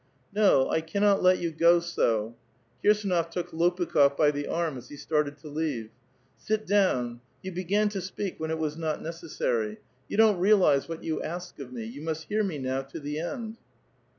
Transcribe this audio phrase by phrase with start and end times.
[0.33, 2.35] '*No, I cannot let you go so."
[2.83, 5.91] Kirsdnof took Lopukh6f ^y the arm as he started to leave."
[6.47, 9.77] Sit down; you began "^o speak when it was not necessary.
[10.09, 11.83] You don't realize 'What you ask of me.
[11.83, 13.57] You must hear me now to the end."